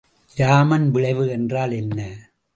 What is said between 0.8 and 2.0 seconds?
விளைவு என்றால் என்ன?